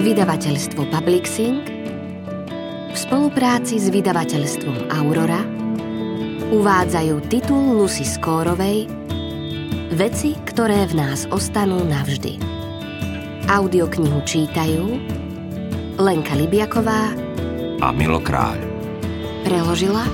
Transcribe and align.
Vydavateľstvo 0.00 0.88
Publixing 0.88 1.60
v 2.88 2.96
spolupráci 2.96 3.76
s 3.76 3.92
vydavateľstvom 3.92 4.88
Aurora 4.88 5.44
uvádzajú 6.56 7.20
titul 7.28 7.76
Lucy 7.76 8.08
Skórovej 8.08 8.88
Veci, 9.92 10.40
ktoré 10.48 10.88
v 10.88 11.04
nás 11.04 11.28
ostanú 11.28 11.84
navždy. 11.84 12.40
Audioknihu 13.52 14.24
čítajú 14.24 14.96
Lenka 16.00 16.32
Libiaková 16.32 17.12
a 17.84 17.92
Milo 17.92 18.24
Kráľ. 18.24 18.56
Preložila 19.44 20.08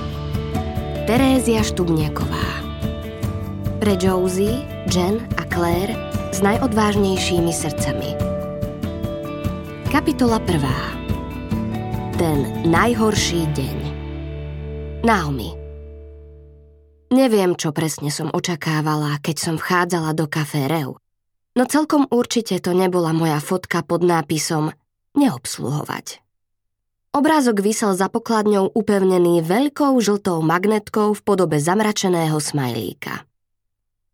Terézia 1.07 1.63
Štubniaková. 1.63 2.60
Pre 3.81 3.97
Josie, 3.97 4.61
Jen 4.93 5.25
a 5.41 5.43
Claire 5.49 5.97
s 6.29 6.37
najodvážnejšími 6.45 7.49
srdcami. 7.49 8.13
Kapitola 9.89 10.37
1. 10.37 12.13
Ten 12.13 12.45
najhorší 12.69 13.49
deň. 13.49 13.77
Naomi. 15.01 15.57
Neviem, 17.09 17.57
čo 17.57 17.73
presne 17.73 18.13
som 18.13 18.29
očakávala, 18.29 19.17
keď 19.17 19.49
som 19.49 19.55
vchádzala 19.57 20.13
do 20.13 20.29
kafé 20.29 20.69
Reu. 20.69 21.01
No 21.57 21.65
celkom 21.65 22.05
určite 22.13 22.61
to 22.61 22.77
nebola 22.77 23.17
moja 23.17 23.41
fotka 23.41 23.81
pod 23.81 24.05
nápisom 24.05 24.77
Neobsluhovať. 25.17 26.21
Obrázok 27.17 27.65
vysel 27.65 27.97
za 27.97 28.13
pokladňou 28.13 28.77
upevnený 28.77 29.41
veľkou 29.41 29.97
žltou 29.97 30.37
magnetkou 30.45 31.17
v 31.17 31.21
podobe 31.25 31.57
zamračeného 31.57 32.37
smajlíka. 32.37 33.25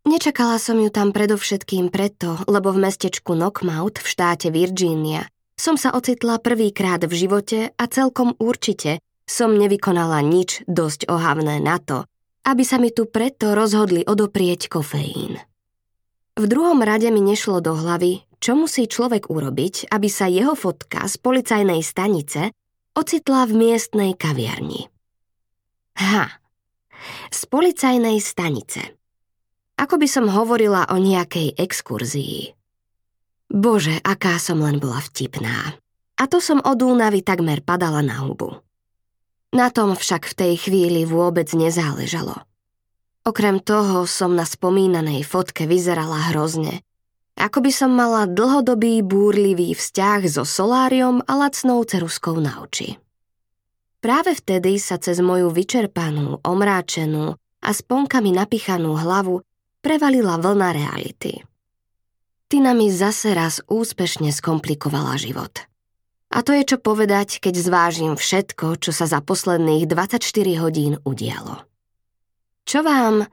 Nečakala 0.08 0.56
som 0.56 0.80
ju 0.80 0.88
tam 0.88 1.12
predovšetkým 1.12 1.92
preto, 1.92 2.40
lebo 2.48 2.72
v 2.72 2.88
mestečku 2.88 3.36
Knockmouth 3.36 4.00
v 4.00 4.08
štáte 4.08 4.48
Virginia 4.48 5.28
som 5.52 5.76
sa 5.76 5.92
ocitla 5.92 6.40
prvýkrát 6.40 7.04
v 7.04 7.12
živote 7.12 7.76
a 7.76 7.84
celkom 7.92 8.32
určite 8.40 9.04
som 9.28 9.52
nevykonala 9.52 10.24
nič 10.24 10.64
dosť 10.64 11.12
ohavné 11.12 11.60
na 11.60 11.76
to, 11.76 12.08
aby 12.48 12.64
sa 12.64 12.80
mi 12.80 12.88
tu 12.88 13.04
preto 13.04 13.52
rozhodli 13.52 14.00
odoprieť 14.00 14.72
kofeín. 14.72 15.36
V 16.40 16.44
druhom 16.48 16.80
rade 16.80 17.12
mi 17.12 17.20
nešlo 17.20 17.60
do 17.60 17.76
hlavy, 17.76 18.24
čo 18.40 18.56
musí 18.56 18.88
človek 18.88 19.28
urobiť, 19.28 19.92
aby 19.92 20.08
sa 20.08 20.24
jeho 20.24 20.56
fotka 20.56 21.04
z 21.04 21.20
policajnej 21.20 21.84
stanice 21.84 22.56
ocitla 22.96 23.44
v 23.44 23.52
miestnej 23.60 24.16
kaviarni. 24.16 24.88
Ha, 26.00 26.40
z 27.28 27.40
policajnej 27.44 28.24
stanice. 28.24 28.97
Ako 29.78 29.94
by 29.94 30.08
som 30.10 30.26
hovorila 30.26 30.90
o 30.90 30.98
nejakej 30.98 31.54
exkurzii. 31.54 32.58
Bože, 33.48 34.02
aká 34.02 34.36
som 34.42 34.58
len 34.60 34.82
bola 34.82 34.98
vtipná. 35.00 35.78
A 36.18 36.26
to 36.26 36.42
som 36.42 36.58
od 36.60 36.82
únavy 36.82 37.22
takmer 37.22 37.62
padala 37.62 38.02
na 38.02 38.26
hubu. 38.26 38.58
Na 39.54 39.70
tom 39.70 39.94
však 39.94 40.28
v 40.28 40.34
tej 40.34 40.54
chvíli 40.68 41.06
vôbec 41.06 41.48
nezáležalo. 41.54 42.42
Okrem 43.24 43.62
toho 43.62 44.04
som 44.04 44.34
na 44.34 44.44
spomínanej 44.44 45.24
fotke 45.24 45.64
vyzerala 45.64 46.34
hrozne. 46.34 46.84
Ako 47.38 47.62
by 47.62 47.70
som 47.70 47.94
mala 47.94 48.26
dlhodobý 48.26 49.00
búrlivý 49.06 49.78
vzťah 49.78 50.20
so 50.26 50.42
soláriom 50.42 51.22
a 51.22 51.32
lacnou 51.38 51.86
ceruskou 51.86 52.34
na 52.42 52.60
oči. 52.60 52.98
Práve 54.02 54.34
vtedy 54.34 54.82
sa 54.82 54.98
cez 54.98 55.22
moju 55.22 55.54
vyčerpanú, 55.54 56.42
omráčenú 56.42 57.38
a 57.62 57.70
sponkami 57.70 58.34
napichanú 58.34 58.98
hlavu 58.98 59.46
prevalila 59.80 60.38
vlna 60.38 60.68
reality. 60.74 61.42
Tina 62.48 62.72
mi 62.72 62.88
zase 62.88 63.36
raz 63.36 63.60
úspešne 63.68 64.32
skomplikovala 64.32 65.20
život. 65.20 65.68
A 66.28 66.44
to 66.44 66.52
je 66.52 66.64
čo 66.64 66.76
povedať, 66.80 67.40
keď 67.40 67.54
zvážim 67.56 68.12
všetko, 68.16 68.80
čo 68.80 68.92
sa 68.92 69.08
za 69.08 69.20
posledných 69.24 69.88
24 69.88 70.20
hodín 70.60 71.00
udialo. 71.04 71.64
Čo 72.68 72.84
vám... 72.84 73.28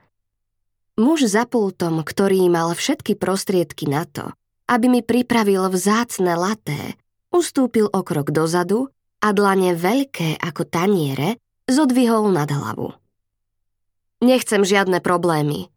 Muž 0.95 1.27
za 1.27 1.43
pultom, 1.43 2.07
ktorý 2.07 2.47
mal 2.47 2.71
všetky 2.71 3.19
prostriedky 3.19 3.83
na 3.83 4.07
to, 4.07 4.31
aby 4.71 4.87
mi 4.87 5.01
pripravil 5.03 5.67
vzácne 5.67 6.39
laté, 6.39 6.95
ustúpil 7.35 7.91
o 7.91 7.99
krok 7.99 8.31
dozadu 8.31 8.87
a 9.19 9.35
dlane 9.35 9.75
veľké 9.75 10.39
ako 10.39 10.63
taniere 10.63 11.35
zodvihol 11.67 12.31
nad 12.31 12.47
hlavu. 12.47 12.95
Nechcem 14.23 14.63
žiadne 14.63 15.03
problémy, 15.03 15.67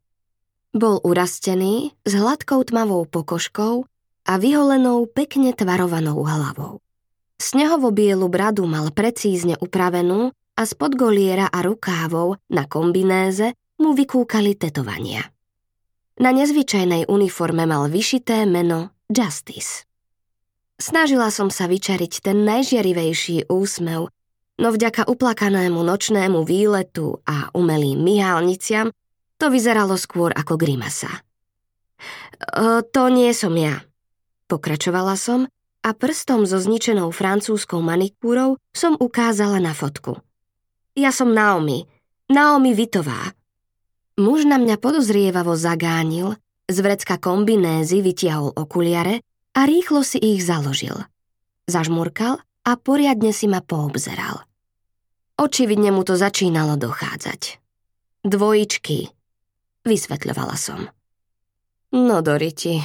bol 0.76 1.00
urastený 1.00 1.96
s 2.04 2.12
hladkou 2.12 2.64
tmavou 2.64 3.08
pokožkou 3.08 3.88
a 4.28 4.32
vyholenou 4.36 5.08
pekne 5.08 5.56
tvarovanou 5.56 6.20
hlavou. 6.20 6.84
Snehovo 7.38 7.94
bielu 7.94 8.26
bradu 8.26 8.66
mal 8.66 8.90
precízne 8.90 9.54
upravenú 9.62 10.34
a 10.58 10.62
spod 10.66 10.98
goliera 10.98 11.46
a 11.46 11.62
rukávov 11.62 12.42
na 12.50 12.66
kombinéze 12.66 13.54
mu 13.78 13.94
vykúkali 13.94 14.58
tetovania. 14.58 15.22
Na 16.18 16.34
nezvyčajnej 16.34 17.06
uniforme 17.06 17.62
mal 17.62 17.86
vyšité 17.86 18.42
meno 18.42 18.90
Justice. 19.06 19.86
Snažila 20.78 21.30
som 21.30 21.46
sa 21.46 21.70
vyčariť 21.70 22.26
ten 22.26 22.42
najžiarivejší 22.42 23.46
úsmev, 23.46 24.10
no 24.58 24.68
vďaka 24.74 25.06
uplakanému 25.06 25.78
nočnému 25.78 26.42
výletu 26.42 27.22
a 27.22 27.54
umelým 27.54 28.02
myhálniciam 28.02 28.90
to 29.38 29.48
vyzeralo 29.48 29.94
skôr 29.94 30.34
ako 30.34 30.58
grimasa. 30.58 31.08
E, 31.14 32.82
to 32.82 33.08
nie 33.08 33.30
som 33.32 33.54
ja. 33.54 33.86
Pokračovala 34.50 35.14
som 35.14 35.46
a 35.86 35.90
prstom 35.94 36.44
so 36.44 36.58
zničenou 36.58 37.14
francúzskou 37.14 37.78
manikúrou 37.78 38.58
som 38.74 38.98
ukázala 38.98 39.62
na 39.62 39.72
fotku. 39.72 40.18
Ja 40.98 41.14
som 41.14 41.30
Naomi, 41.30 41.86
Naomi 42.26 42.74
Vitová. 42.74 43.32
Muž 44.18 44.42
na 44.44 44.58
mňa 44.58 44.82
podozrievavo 44.82 45.54
zagánil, 45.54 46.34
z 46.68 46.76
vrecka 46.82 47.16
kombinézy 47.16 48.02
vytiahol 48.02 48.52
okuliare 48.52 49.22
a 49.54 49.64
rýchlo 49.64 50.04
si 50.04 50.20
ich 50.20 50.44
založil. 50.44 50.98
Zažmurkal 51.70 52.42
a 52.66 52.72
poriadne 52.76 53.32
si 53.32 53.48
ma 53.48 53.64
poobzeral. 53.64 54.44
Očividne 55.38 55.94
mu 55.94 56.02
to 56.02 56.18
začínalo 56.18 56.74
dochádzať. 56.76 57.62
Dvojičky, 58.26 59.08
vysvetľovala 59.88 60.56
som. 60.60 60.92
No 61.96 62.20
Doriti. 62.20 62.84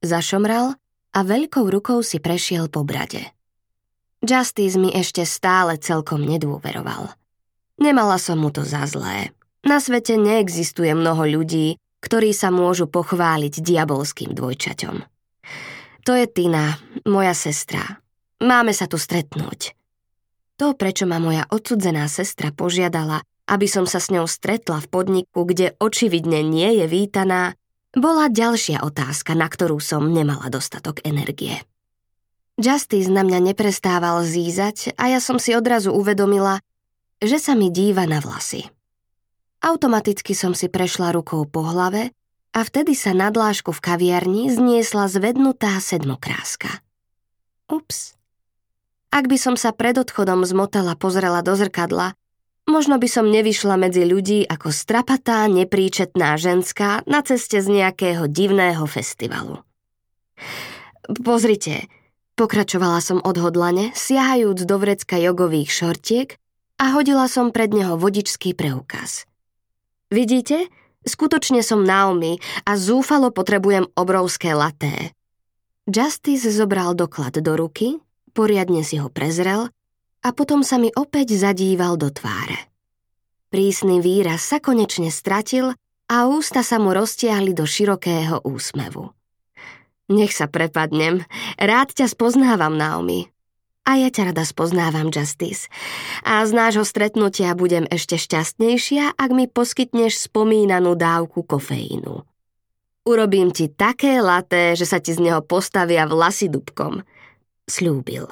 Zašomral 0.00 0.72
a 1.12 1.18
veľkou 1.20 1.68
rukou 1.68 2.00
si 2.00 2.16
prešiel 2.16 2.72
po 2.72 2.80
brade. 2.82 3.36
Justice 4.24 4.80
mi 4.80 4.88
ešte 4.90 5.28
stále 5.28 5.76
celkom 5.76 6.24
nedôveroval. 6.24 7.12
Nemala 7.76 8.16
som 8.16 8.40
mu 8.40 8.48
to 8.48 8.64
za 8.64 8.88
zlé. 8.88 9.36
Na 9.66 9.82
svete 9.82 10.16
neexistuje 10.16 10.96
mnoho 10.96 11.28
ľudí, 11.28 11.76
ktorí 12.00 12.32
sa 12.32 12.48
môžu 12.48 12.88
pochváliť 12.88 13.60
diabolským 13.60 14.32
dvojčaťom. 14.32 14.96
To 16.06 16.12
je 16.14 16.26
Tina, 16.30 16.78
moja 17.02 17.34
sestra. 17.34 18.00
Máme 18.38 18.70
sa 18.70 18.86
tu 18.86 18.94
stretnúť. 18.94 19.74
To, 20.56 20.72
prečo 20.72 21.04
ma 21.04 21.20
moja 21.20 21.44
odsudzená 21.50 22.06
sestra 22.08 22.54
požiadala, 22.54 23.20
aby 23.46 23.66
som 23.70 23.86
sa 23.86 24.02
s 24.02 24.10
ňou 24.10 24.26
stretla 24.26 24.82
v 24.82 24.90
podniku, 24.90 25.46
kde 25.46 25.78
očividne 25.78 26.42
nie 26.42 26.82
je 26.82 26.86
vítaná, 26.90 27.54
bola 27.96 28.28
ďalšia 28.28 28.84
otázka, 28.84 29.32
na 29.32 29.48
ktorú 29.48 29.80
som 29.80 30.04
nemala 30.10 30.50
dostatok 30.52 31.00
energie. 31.06 31.62
Justice 32.60 33.08
na 33.08 33.24
mňa 33.24 33.52
neprestával 33.52 34.24
zízať 34.24 34.96
a 34.96 35.12
ja 35.12 35.20
som 35.20 35.36
si 35.36 35.52
odrazu 35.52 35.92
uvedomila, 35.92 36.60
že 37.20 37.40
sa 37.40 37.56
mi 37.56 37.72
díva 37.72 38.04
na 38.04 38.20
vlasy. 38.20 38.68
Automaticky 39.64 40.36
som 40.36 40.52
si 40.52 40.68
prešla 40.68 41.16
rukou 41.16 41.44
po 41.48 41.64
hlave 41.64 42.12
a 42.52 42.60
vtedy 42.64 42.96
sa 42.96 43.12
na 43.12 43.28
dlážku 43.28 43.72
v 43.72 43.84
kaviarni 43.84 44.48
zniesla 44.52 45.08
zvednutá 45.08 45.76
sedmokráska. 45.80 46.80
Ups. 47.68 48.16
Ak 49.12 49.28
by 49.28 49.36
som 49.40 49.56
sa 49.56 49.72
pred 49.72 49.96
odchodom 49.96 50.44
z 50.44 50.52
motela 50.52 50.96
pozrela 50.96 51.40
do 51.40 51.56
zrkadla, 51.56 52.16
Možno 52.66 52.98
by 52.98 53.06
som 53.06 53.30
nevyšla 53.30 53.78
medzi 53.78 54.02
ľudí 54.02 54.42
ako 54.42 54.74
strapatá, 54.74 55.46
nepríčetná 55.46 56.34
ženská 56.34 57.06
na 57.06 57.22
ceste 57.22 57.62
z 57.62 57.70
nejakého 57.70 58.26
divného 58.26 58.82
festivalu. 58.90 59.62
Pozrite, 61.06 61.86
pokračovala 62.34 62.98
som 62.98 63.22
odhodlane, 63.22 63.94
siahajúc 63.94 64.66
do 64.66 64.76
vrecka 64.82 65.14
jogových 65.14 65.70
šortiek 65.70 66.28
a 66.82 66.98
hodila 66.98 67.30
som 67.30 67.54
pred 67.54 67.70
neho 67.70 67.94
vodičský 67.94 68.58
preukaz. 68.58 69.30
Vidíte? 70.10 70.66
Skutočne 71.06 71.62
som 71.62 71.86
Naomi 71.86 72.42
a 72.66 72.74
zúfalo 72.74 73.30
potrebujem 73.30 73.86
obrovské 73.94 74.58
laté. 74.58 75.14
Justice 75.86 76.50
zobral 76.50 76.98
doklad 76.98 77.38
do 77.38 77.54
ruky, 77.54 78.02
poriadne 78.34 78.82
si 78.82 78.98
ho 78.98 79.06
prezrel 79.06 79.70
a 80.26 80.34
potom 80.34 80.66
sa 80.66 80.74
mi 80.82 80.90
opäť 80.90 81.38
zadíval 81.38 81.94
do 81.94 82.10
tváre. 82.10 82.66
Prísny 83.54 84.02
výraz 84.02 84.42
sa 84.42 84.58
konečne 84.58 85.14
stratil 85.14 85.70
a 86.10 86.16
ústa 86.26 86.66
sa 86.66 86.82
mu 86.82 86.90
roztiahli 86.90 87.54
do 87.54 87.62
širokého 87.62 88.42
úsmevu. 88.42 89.14
Nech 90.10 90.34
sa 90.34 90.50
prepadnem, 90.50 91.22
rád 91.58 91.94
ťa 91.94 92.10
spoznávam, 92.10 92.74
Naomi. 92.74 93.30
A 93.86 94.02
ja 94.02 94.10
ťa 94.10 94.34
rada 94.34 94.42
spoznávam, 94.42 95.14
Justice. 95.14 95.70
A 96.26 96.42
z 96.42 96.50
nášho 96.50 96.82
stretnutia 96.82 97.54
budem 97.54 97.86
ešte 97.86 98.18
šťastnejšia, 98.18 99.14
ak 99.14 99.30
mi 99.30 99.46
poskytneš 99.46 100.26
spomínanú 100.26 100.98
dávku 100.98 101.46
kofeínu. 101.46 102.26
Urobím 103.06 103.54
ti 103.54 103.70
také 103.70 104.18
laté, 104.18 104.74
že 104.74 104.90
sa 104.90 104.98
ti 104.98 105.14
z 105.14 105.22
neho 105.22 105.38
postavia 105.38 106.02
vlasy 106.10 106.50
dubkom. 106.50 107.06
Sľúbil. 107.70 108.26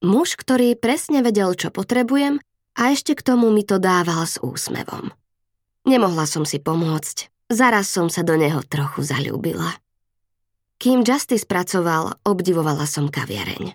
Muž, 0.00 0.36
ktorý 0.40 0.80
presne 0.80 1.20
vedel, 1.20 1.52
čo 1.52 1.68
potrebujem 1.68 2.40
a 2.76 2.82
ešte 2.88 3.12
k 3.12 3.20
tomu 3.20 3.52
mi 3.52 3.68
to 3.68 3.76
dával 3.76 4.24
s 4.24 4.40
úsmevom. 4.40 5.12
Nemohla 5.84 6.24
som 6.24 6.48
si 6.48 6.56
pomôcť. 6.56 7.28
Zaraz 7.50 7.90
som 7.90 8.06
sa 8.06 8.22
do 8.22 8.38
neho 8.38 8.62
trochu 8.62 9.02
zalúbila. 9.02 9.76
Kým 10.80 11.04
Justice 11.04 11.44
pracoval, 11.44 12.22
obdivovala 12.24 12.88
som 12.88 13.12
kaviareň. 13.12 13.74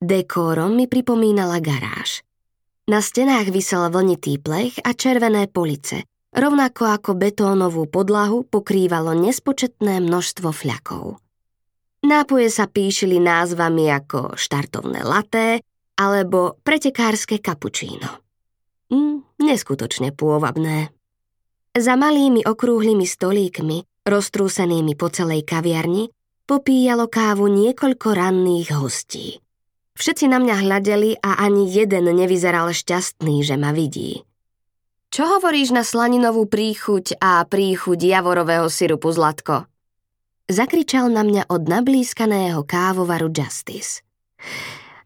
Dekórom 0.00 0.72
mi 0.72 0.88
pripomínala 0.88 1.60
garáž. 1.60 2.24
Na 2.84 3.00
stenách 3.00 3.48
vysel 3.52 3.88
vlnitý 3.88 4.36
plech 4.40 4.76
a 4.84 4.92
červené 4.92 5.48
police, 5.48 6.04
rovnako 6.32 6.88
ako 6.88 7.10
betónovú 7.16 7.88
podlahu 7.88 8.44
pokrývalo 8.44 9.16
nespočetné 9.16 10.04
množstvo 10.04 10.52
fľakov. 10.52 11.23
Nápoje 12.04 12.52
sa 12.52 12.68
píšili 12.68 13.16
názvami 13.16 13.88
ako 13.88 14.36
štartovné 14.36 15.00
laté 15.00 15.64
alebo 15.96 16.60
pretekárske 16.60 17.40
kapučíno. 17.40 18.20
Mm, 18.92 19.24
neskutočne 19.40 20.12
pôvabné. 20.12 20.92
Za 21.72 21.96
malými 21.96 22.44
okrúhlymi 22.44 23.08
stolíkmi, 23.08 24.04
roztrúsenými 24.04 24.92
po 25.00 25.08
celej 25.08 25.48
kaviarni, 25.48 26.12
popíjalo 26.44 27.08
kávu 27.08 27.48
niekoľko 27.48 28.08
ranných 28.12 28.76
hostí. 28.76 29.40
Všetci 29.96 30.28
na 30.28 30.44
mňa 30.44 30.54
hľadeli 30.60 31.10
a 31.24 31.40
ani 31.40 31.72
jeden 31.72 32.12
nevyzeral 32.12 32.68
šťastný, 32.68 33.40
že 33.40 33.56
ma 33.56 33.72
vidí. 33.72 34.28
Čo 35.08 35.38
hovoríš 35.38 35.72
na 35.72 35.86
slaninovú 35.86 36.44
príchuť 36.50 37.16
a 37.22 37.40
príchuť 37.48 37.96
javorového 37.96 38.68
syrupu 38.68 39.08
Zlatko? 39.08 39.70
Zakričal 40.44 41.08
na 41.08 41.24
mňa 41.24 41.48
od 41.48 41.72
nablískaného 41.72 42.68
kávovaru 42.68 43.32
Justice. 43.32 44.04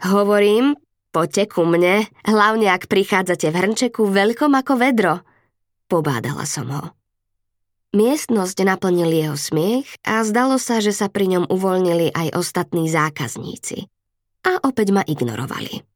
Hovorím, 0.02 0.74
poďte 1.14 1.54
ku 1.54 1.62
mne, 1.62 2.10
hlavne 2.26 2.66
ak 2.74 2.90
prichádzate 2.90 3.46
v 3.46 3.54
hrnčeku 3.54 4.02
veľkom 4.02 4.50
ako 4.58 4.74
vedro. 4.74 5.22
Pobádala 5.86 6.42
som 6.42 6.66
ho. 6.74 6.90
Miestnosť 7.94 8.66
naplnil 8.66 9.14
jeho 9.14 9.38
smiech 9.38 9.86
a 10.02 10.26
zdalo 10.26 10.58
sa, 10.58 10.82
že 10.82 10.90
sa 10.90 11.06
pri 11.06 11.30
ňom 11.30 11.44
uvoľnili 11.46 12.18
aj 12.18 12.34
ostatní 12.34 12.90
zákazníci 12.90 13.86
a 14.42 14.58
opäť 14.66 14.90
ma 14.90 15.06
ignorovali. 15.06 15.86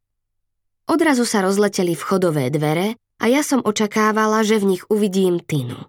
Odrazu 0.87 1.27
sa 1.27 1.43
rozleteli 1.43 1.99
vchodové 1.99 2.47
dvere 2.47 2.95
a 3.19 3.25
ja 3.27 3.43
som 3.43 3.59
očakávala, 3.59 4.47
že 4.47 4.63
v 4.63 4.79
nich 4.79 4.83
uvidím 4.87 5.43
Tinu. 5.43 5.83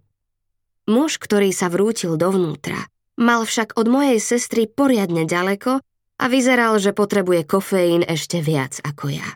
Muž, 0.89 1.21
ktorý 1.21 1.53
sa 1.53 1.69
vrútil 1.69 2.17
dovnútra, 2.17 2.89
mal 3.19 3.45
však 3.45 3.77
od 3.77 3.87
mojej 3.89 4.19
sestry 4.19 4.65
poriadne 4.65 5.25
ďaleko 5.27 5.81
a 6.19 6.25
vyzeral, 6.29 6.77
že 6.79 6.95
potrebuje 6.95 7.45
kofeín 7.45 8.01
ešte 8.05 8.39
viac 8.39 8.79
ako 8.81 9.13
ja. 9.13 9.29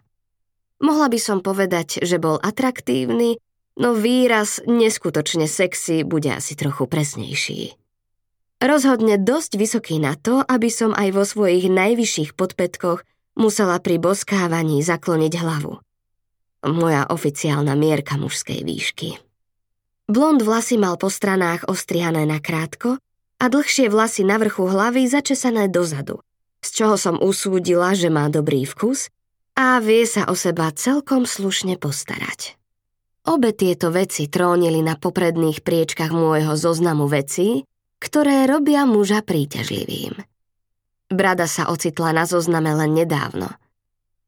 Mohla 0.78 1.10
by 1.10 1.20
som 1.20 1.40
povedať, 1.42 2.06
že 2.06 2.22
bol 2.22 2.38
atraktívny, 2.38 3.42
no 3.82 3.98
výraz 3.98 4.62
neskutočne 4.70 5.50
sexy 5.50 6.06
bude 6.06 6.30
asi 6.30 6.54
trochu 6.54 6.86
presnejší. 6.86 7.74
Rozhodne 8.58 9.22
dosť 9.22 9.52
vysoký 9.58 10.02
na 10.02 10.18
to, 10.18 10.42
aby 10.42 10.70
som 10.74 10.94
aj 10.94 11.14
vo 11.14 11.24
svojich 11.26 11.70
najvyšších 11.70 12.34
podpetkoch 12.34 13.06
musela 13.38 13.78
pri 13.78 14.02
boskávaní 14.02 14.82
zakloniť 14.82 15.34
hlavu. 15.38 15.78
Moja 16.66 17.06
oficiálna 17.06 17.78
mierka 17.78 18.18
mužskej 18.18 18.66
výšky. 18.66 19.10
Blond 20.10 20.42
vlasy 20.42 20.82
mal 20.82 20.98
po 20.98 21.14
stranách 21.14 21.70
ostrihané 21.70 22.26
na 22.26 22.42
krátko 22.42 22.98
a 23.38 23.46
dlhšie 23.50 23.90
vlasy 23.94 24.26
na 24.26 24.42
vrchu 24.42 24.66
hlavy 24.66 25.06
začesané 25.06 25.70
dozadu, 25.70 26.22
z 26.66 26.70
čoho 26.74 26.96
som 26.98 27.22
usúdila, 27.22 27.94
že 27.94 28.10
má 28.10 28.28
dobrý 28.34 28.66
vkus 28.66 29.14
a 29.58 29.78
vie 29.82 30.06
sa 30.06 30.30
o 30.30 30.36
seba 30.38 30.74
celkom 30.74 31.26
slušne 31.26 31.78
postarať. 31.78 32.58
Obe 33.28 33.52
tieto 33.52 33.92
veci 33.92 34.32
trónili 34.32 34.80
na 34.80 34.96
popredných 34.96 35.62
priečkach 35.62 36.16
môjho 36.16 36.56
zoznamu 36.56 37.12
vecí, 37.12 37.68
ktoré 38.00 38.48
robia 38.48 38.88
muža 38.88 39.20
príťažlivým. 39.26 40.16
Brada 41.12 41.48
sa 41.48 41.68
ocitla 41.68 42.16
na 42.16 42.24
zozname 42.24 42.72
len 42.72 42.96
nedávno. 42.96 43.52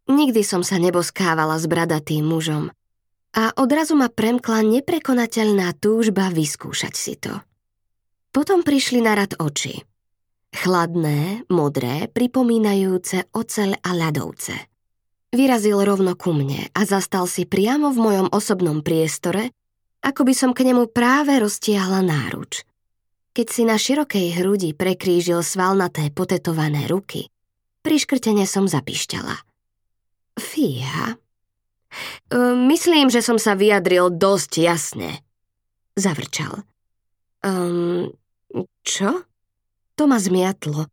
Nikdy 0.09 0.41
som 0.41 0.65
sa 0.65 0.81
neboskávala 0.81 1.61
s 1.61 1.69
bradatým 1.69 2.25
mužom 2.25 2.73
a 3.29 3.53
odrazu 3.56 3.94
ma 3.94 4.09
premkla 4.09 4.65
neprekonateľná 4.65 5.77
túžba 5.77 6.33
vyskúšať 6.33 6.94
si 6.97 7.13
to. 7.15 7.38
Potom 8.29 8.61
prišli 8.61 9.01
na 9.01 9.17
rad 9.17 9.37
oči. 9.37 9.81
Chladné, 10.49 11.45
modré, 11.49 12.09
pripomínajúce 12.09 13.29
oceľ 13.33 13.77
a 13.85 13.89
ľadovce. 13.93 14.55
Vyrazil 15.29 15.77
rovno 15.85 16.17
ku 16.17 16.33
mne 16.33 16.73
a 16.73 16.81
zastal 16.89 17.29
si 17.29 17.45
priamo 17.45 17.93
v 17.93 18.01
mojom 18.01 18.27
osobnom 18.33 18.81
priestore, 18.81 19.53
ako 20.01 20.25
by 20.25 20.33
som 20.33 20.51
k 20.57 20.65
nemu 20.73 20.89
práve 20.89 21.37
roztiahla 21.37 22.01
náruč– 22.01 22.61
keď 23.39 23.47
si 23.47 23.63
na 23.63 23.79
širokej 23.79 24.41
hrudi 24.41 24.75
prekrížil 24.75 25.39
svalnaté 25.45 26.11
potetované 26.11 26.91
ruky, 26.91 27.31
priškrtene 27.87 28.43
som 28.43 28.67
zapišťala. 28.67 29.31
Fíha. 30.35 31.15
E, 31.15 31.17
myslím, 32.67 33.07
že 33.07 33.23
som 33.23 33.37
sa 33.39 33.55
vyjadril 33.55 34.11
dosť 34.11 34.51
jasne. 34.59 35.23
Zavrčal. 35.95 36.67
Um, 37.39 38.12
čo? 38.83 39.24
To 39.95 40.03
ma 40.07 40.19
zmiatlo. 40.19 40.88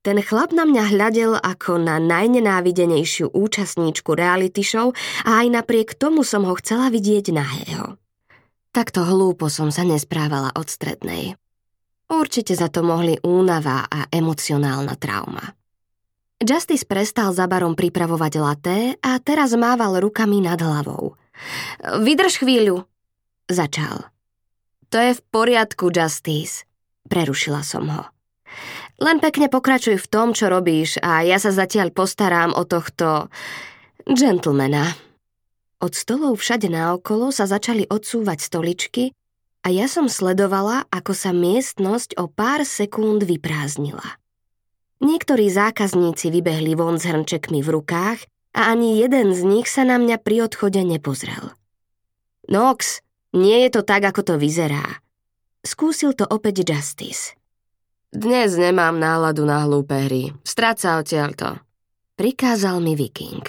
Ten 0.00 0.16
chlap 0.24 0.56
na 0.56 0.64
mňa 0.64 0.96
hľadel 0.96 1.32
ako 1.36 1.76
na 1.76 2.00
najnenávidenejšiu 2.00 3.36
účastníčku 3.36 4.16
reality 4.16 4.64
show 4.64 4.96
a 5.28 5.44
aj 5.44 5.60
napriek 5.60 5.92
tomu 5.92 6.24
som 6.24 6.48
ho 6.48 6.56
chcela 6.56 6.88
vidieť 6.88 7.36
nahého. 7.36 8.00
Takto 8.72 9.04
hlúpo 9.04 9.52
som 9.52 9.68
sa 9.68 9.84
nesprávala 9.84 10.56
od 10.56 10.72
strednej. 10.72 11.36
Určite 12.08 12.56
za 12.56 12.72
to 12.72 12.80
mohli 12.80 13.20
únava 13.20 13.84
a 13.86 14.08
emocionálna 14.08 14.96
trauma. 14.96 15.44
Justice 16.40 16.88
prestal 16.88 17.36
za 17.36 17.44
barom 17.44 17.76
pripravovať 17.76 18.32
laté 18.40 18.78
a 19.04 19.20
teraz 19.20 19.52
mával 19.52 20.00
rukami 20.00 20.40
nad 20.40 20.56
hlavou. 20.56 21.12
Vydrž 22.00 22.40
chvíľu, 22.40 22.88
začal. 23.52 24.08
To 24.90 24.98
je 24.98 25.14
v 25.14 25.22
poriadku, 25.30 25.94
Justice, 25.94 26.66
prerušila 27.06 27.62
som 27.62 27.86
ho. 27.86 28.04
Len 28.98 29.22
pekne 29.22 29.46
pokračuj 29.46 30.02
v 30.02 30.10
tom, 30.10 30.34
čo 30.34 30.50
robíš 30.50 30.98
a 30.98 31.22
ja 31.22 31.38
sa 31.38 31.54
zatiaľ 31.54 31.94
postarám 31.94 32.52
o 32.58 32.66
tohto 32.66 33.30
gentlemana. 34.04 34.98
Od 35.80 35.94
stolov 35.94 36.42
všade 36.42 36.68
naokolo 36.68 37.32
sa 37.32 37.48
začali 37.48 37.88
odsúvať 37.88 38.38
stoličky 38.42 39.14
a 39.64 39.72
ja 39.72 39.86
som 39.88 40.10
sledovala, 40.10 40.84
ako 40.92 41.12
sa 41.16 41.30
miestnosť 41.32 42.20
o 42.20 42.28
pár 42.28 42.66
sekúnd 42.66 43.24
vyprázdnila. 43.24 44.20
Niektorí 45.00 45.48
zákazníci 45.48 46.28
vybehli 46.28 46.76
von 46.76 47.00
s 47.00 47.08
hrnčekmi 47.08 47.64
v 47.64 47.68
rukách 47.72 48.20
a 48.52 48.60
ani 48.68 49.00
jeden 49.00 49.32
z 49.32 49.40
nich 49.48 49.70
sa 49.70 49.88
na 49.88 49.96
mňa 49.96 50.20
pri 50.20 50.44
odchode 50.44 50.84
nepozrel. 50.84 51.56
Nox, 52.52 53.00
nie 53.36 53.66
je 53.66 53.70
to 53.78 53.82
tak, 53.86 54.02
ako 54.06 54.22
to 54.26 54.34
vyzerá. 54.36 55.02
Skúsil 55.60 56.16
to 56.16 56.26
opäť 56.26 56.66
Justice. 56.66 57.38
Dnes 58.10 58.58
nemám 58.58 58.98
náladu 58.98 59.46
na 59.46 59.62
hlúpe 59.62 59.94
hry. 59.94 60.34
Stráca 60.42 60.98
odtiaľto. 60.98 61.62
Prikázal 62.18 62.82
mi 62.82 62.98
Viking. 62.98 63.46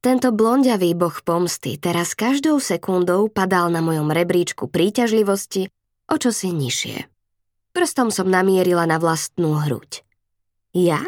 Tento 0.00 0.32
blondiavý 0.32 0.96
boh 0.96 1.12
pomsty 1.20 1.76
teraz 1.76 2.16
každou 2.16 2.56
sekundou 2.56 3.28
padal 3.28 3.68
na 3.68 3.84
mojom 3.84 4.08
rebríčku 4.08 4.70
príťažlivosti 4.70 5.68
o 6.08 6.16
čosi 6.16 6.56
nižšie. 6.56 7.04
Prstom 7.76 8.08
som 8.08 8.32
namierila 8.32 8.88
na 8.88 8.96
vlastnú 8.96 9.60
hruď. 9.60 10.00
Ja? 10.72 11.04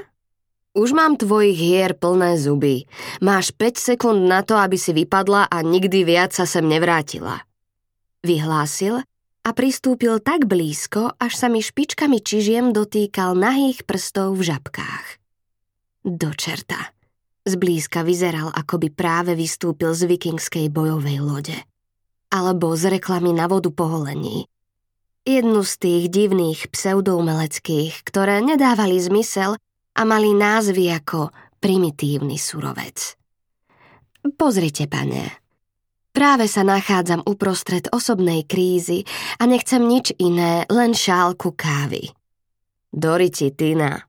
Už 0.76 0.92
mám 0.92 1.16
tvojich 1.16 1.56
hier 1.56 1.96
plné 1.96 2.36
zuby. 2.36 2.84
Máš 3.24 3.56
5 3.56 3.80
sekúnd 3.80 4.28
na 4.28 4.44
to, 4.44 4.60
aby 4.60 4.76
si 4.76 4.92
vypadla 4.92 5.48
a 5.48 5.56
nikdy 5.64 6.04
viac 6.04 6.36
sa 6.36 6.44
sem 6.44 6.68
nevrátila. 6.68 7.47
Vyhlásil 8.28 9.00
a 9.40 9.50
pristúpil 9.56 10.20
tak 10.20 10.44
blízko, 10.44 11.16
až 11.16 11.32
sa 11.32 11.48
mi 11.48 11.64
špičkami 11.64 12.20
čižiem 12.20 12.76
dotýkal 12.76 13.32
nahých 13.32 13.88
prstov 13.88 14.36
v 14.36 14.52
žabkách. 14.52 15.06
Do 16.04 16.36
čerta. 16.36 16.92
Zblízka 17.48 18.04
vyzeral, 18.04 18.52
ako 18.52 18.84
by 18.84 18.88
práve 18.92 19.32
vystúpil 19.32 19.96
z 19.96 20.04
vikingskej 20.04 20.68
bojovej 20.68 21.24
lode. 21.24 21.56
Alebo 22.28 22.76
z 22.76 23.00
reklamy 23.00 23.32
na 23.32 23.48
vodu 23.48 23.72
poholení. 23.72 24.44
Jednu 25.24 25.64
z 25.64 25.72
tých 25.80 26.04
divných 26.12 26.68
pseudoumeleckých, 26.68 28.04
ktoré 28.04 28.44
nedávali 28.44 29.00
zmysel 29.00 29.56
a 29.96 30.02
mali 30.04 30.36
názvy 30.36 30.92
ako 30.92 31.32
primitívny 31.64 32.36
surovec. 32.36 33.16
Pozrite, 34.36 34.84
pane, 34.84 35.37
práve 36.18 36.50
sa 36.50 36.66
nachádzam 36.66 37.22
uprostred 37.22 37.86
osobnej 37.94 38.42
krízy 38.42 39.06
a 39.38 39.46
nechcem 39.46 39.86
nič 39.86 40.10
iné, 40.18 40.66
len 40.66 40.90
šálku 40.90 41.54
kávy. 41.54 42.10
Doriti, 42.90 43.54
Tina, 43.54 44.02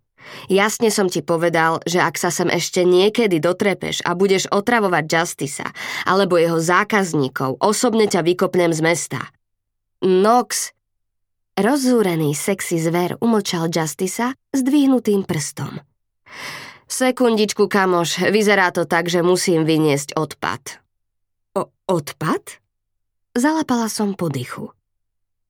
Jasne 0.46 0.94
som 0.94 1.10
ti 1.10 1.26
povedal, 1.26 1.82
že 1.90 2.02
ak 2.02 2.14
sa 2.18 2.30
sem 2.30 2.50
ešte 2.54 2.86
niekedy 2.86 3.42
dotrepeš 3.42 4.06
a 4.06 4.14
budeš 4.14 4.46
otravovať 4.50 5.04
Justica 5.10 5.68
alebo 6.06 6.38
jeho 6.38 6.62
zákazníkov, 6.62 7.58
osobne 7.58 8.06
ťa 8.06 8.22
vykopnem 8.22 8.70
z 8.70 8.82
mesta. 8.86 9.22
Nox, 10.06 10.74
Rozzúrený 11.60 12.38
sexy 12.38 12.80
zver 12.80 13.20
umlčal 13.20 13.68
Justica 13.68 14.32
s 14.32 14.60
dvihnutým 14.64 15.28
prstom. 15.28 15.82
Sekundičku, 16.90 17.68
kamoš, 17.68 18.32
vyzerá 18.32 18.72
to 18.72 18.88
tak, 18.88 19.12
že 19.12 19.22
musím 19.22 19.68
vyniesť 19.68 20.16
odpad. 20.16 20.89
O, 21.60 21.68
odpad? 21.92 22.64
Zalapala 23.36 23.92
som 23.92 24.16
po 24.16 24.32
dychu. 24.32 24.72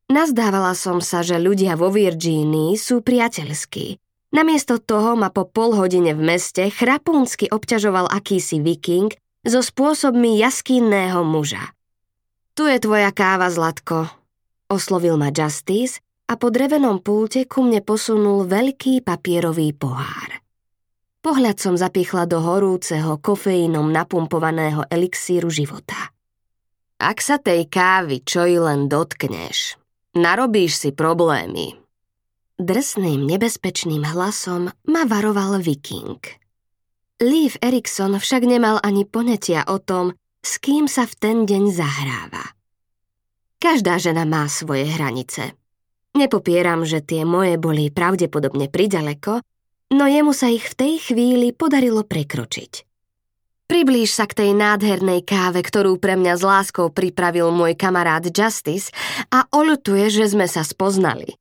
Nazdávala 0.09 0.73
som 0.73 1.05
sa, 1.05 1.21
že 1.21 1.37
ľudia 1.37 1.77
vo 1.77 1.93
Virgínii 1.93 2.73
sú 2.73 3.05
priateľskí. 3.05 4.01
Namiesto 4.33 4.81
toho 4.81 5.13
ma 5.13 5.29
po 5.29 5.45
pol 5.45 5.77
hodine 5.77 6.17
v 6.17 6.33
meste 6.33 6.65
chrapúnsky 6.73 7.45
obťažoval 7.53 8.09
akýsi 8.09 8.57
viking 8.57 9.13
so 9.45 9.61
spôsobmi 9.61 10.41
jaskynného 10.41 11.21
muža. 11.21 11.77
Tu 12.57 12.65
je 12.65 12.77
tvoja 12.81 13.13
káva, 13.13 13.53
Zlatko, 13.53 14.09
Oslovil 14.69 15.17
ma 15.17 15.29
Justice 15.29 16.01
a 16.29 16.37
po 16.37 16.53
drevenom 16.53 17.01
pulte 17.01 17.45
ku 17.45 17.65
mne 17.65 17.81
posunul 17.85 18.45
veľký 18.49 19.01
papierový 19.01 19.73
pohár. 19.77 20.41
Pohľad 21.19 21.59
som 21.59 21.75
zapichla 21.75 22.23
do 22.31 22.39
horúceho, 22.39 23.19
kofeínom 23.19 23.91
napumpovaného 23.91 24.87
elixíru 24.87 25.51
života. 25.51 26.15
Ak 26.99 27.19
sa 27.19 27.35
tej 27.35 27.67
kávy 27.67 28.23
čo 28.23 28.47
i 28.47 28.55
len 28.55 28.87
dotkneš, 28.87 29.75
narobíš 30.15 30.79
si 30.79 30.89
problémy. 30.95 31.75
Drsným, 32.59 33.23
nebezpečným 33.23 34.03
hlasom 34.03 34.71
ma 34.87 35.03
varoval 35.07 35.59
viking. 35.63 36.19
Leaf 37.19 37.59
Erikson 37.59 38.15
však 38.15 38.47
nemal 38.47 38.79
ani 38.79 39.03
ponetia 39.03 39.67
o 39.67 39.79
tom, 39.79 40.15
s 40.39 40.55
kým 40.59 40.87
sa 40.87 41.03
v 41.03 41.13
ten 41.19 41.37
deň 41.43 41.63
zahráva. 41.67 42.55
Každá 43.59 43.99
žena 43.99 44.23
má 44.23 44.47
svoje 44.47 44.87
hranice. 44.87 45.51
Nepopieram, 46.15 46.87
že 46.87 47.03
tie 47.03 47.27
moje 47.27 47.59
boli 47.59 47.91
pravdepodobne 47.91 48.71
priďaleko, 48.71 49.43
no 49.93 50.05
jemu 50.05 50.33
sa 50.33 50.49
ich 50.49 50.65
v 50.69 50.77
tej 50.77 50.93
chvíli 51.01 51.53
podarilo 51.53 52.05
prekročiť. 52.05 52.89
Priblíž 53.69 54.09
sa 54.09 54.25
k 54.25 54.33
tej 54.33 54.51
nádhernej 54.57 55.21
káve, 55.21 55.61
ktorú 55.61 56.01
pre 56.01 56.17
mňa 56.17 56.41
s 56.41 56.43
láskou 56.43 56.89
pripravil 56.89 57.53
môj 57.53 57.77
kamarát 57.77 58.25
Justice 58.25 58.89
a 59.29 59.45
oľutuje, 59.45 60.09
že 60.09 60.25
sme 60.25 60.49
sa 60.49 60.65
spoznali. 60.65 61.37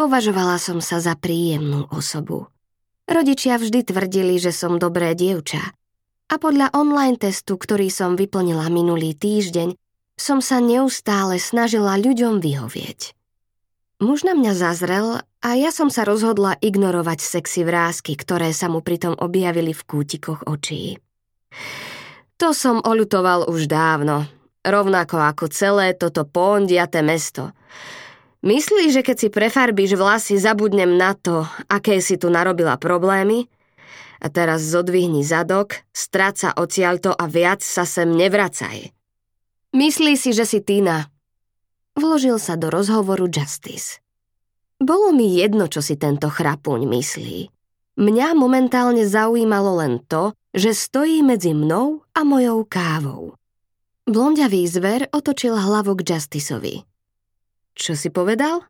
Považovala 0.00 0.56
som 0.56 0.80
sa 0.80 1.04
za 1.04 1.12
príjemnú 1.20 1.84
osobu. 1.92 2.48
Rodičia 3.04 3.60
vždy 3.60 3.92
tvrdili, 3.92 4.40
že 4.40 4.56
som 4.56 4.80
dobré 4.80 5.12
dievča. 5.12 5.60
A 6.32 6.34
podľa 6.40 6.72
online 6.72 7.20
testu, 7.20 7.60
ktorý 7.60 7.92
som 7.92 8.16
vyplnila 8.16 8.72
minulý 8.72 9.12
týždeň, 9.12 9.76
som 10.16 10.40
sa 10.40 10.64
neustále 10.64 11.36
snažila 11.36 12.00
ľuďom 12.00 12.40
vyhovieť. 12.40 13.19
Muž 14.00 14.24
na 14.24 14.32
mňa 14.32 14.52
zazrel 14.56 15.20
a 15.44 15.48
ja 15.60 15.68
som 15.68 15.92
sa 15.92 16.08
rozhodla 16.08 16.56
ignorovať 16.64 17.20
sexy 17.20 17.68
vrázky, 17.68 18.16
ktoré 18.16 18.48
sa 18.56 18.72
mu 18.72 18.80
pritom 18.80 19.12
objavili 19.12 19.76
v 19.76 19.82
kútikoch 19.84 20.48
očí. 20.48 20.96
To 22.40 22.56
som 22.56 22.80
oľutoval 22.80 23.52
už 23.52 23.68
dávno, 23.68 24.24
rovnako 24.64 25.20
ako 25.20 25.52
celé 25.52 25.92
toto 25.92 26.24
pondiaté 26.24 27.04
mesto. 27.04 27.52
Myslíš, 28.40 28.90
že 28.96 29.02
keď 29.04 29.16
si 29.20 29.28
prefarbíš 29.28 30.00
vlasy, 30.00 30.40
zabudnem 30.40 30.96
na 30.96 31.12
to, 31.12 31.44
aké 31.68 32.00
si 32.00 32.16
tu 32.16 32.32
narobila 32.32 32.80
problémy? 32.80 33.52
A 34.24 34.32
teraz 34.32 34.64
zodvihni 34.64 35.20
zadok, 35.20 35.76
stráca 35.92 36.56
odtiaľto 36.56 37.12
a 37.12 37.28
viac 37.28 37.60
sa 37.60 37.84
sem 37.84 38.08
nevracaj. 38.08 38.96
Myslí 39.76 40.16
si, 40.16 40.32
že 40.32 40.48
si 40.48 40.64
Tina. 40.64 41.12
Vložil 42.00 42.40
sa 42.40 42.56
do 42.56 42.72
rozhovoru 42.72 43.28
Justice. 43.28 44.00
Bolo 44.80 45.12
mi 45.12 45.36
jedno, 45.36 45.68
čo 45.68 45.84
si 45.84 46.00
tento 46.00 46.32
chrapuň 46.32 46.88
myslí. 46.88 47.52
Mňa 48.00 48.32
momentálne 48.32 49.04
zaujímalo 49.04 49.84
len 49.84 50.00
to, 50.08 50.32
že 50.56 50.72
stojí 50.72 51.20
medzi 51.20 51.52
mnou 51.52 52.00
a 52.16 52.24
mojou 52.24 52.64
kávou. 52.64 53.36
Blondiavý 54.08 54.64
zver 54.64 55.12
otočil 55.12 55.52
hlavu 55.52 55.92
k 56.00 56.16
Justiceovi. 56.16 56.88
Čo 57.76 57.92
si 57.92 58.08
povedal? 58.08 58.64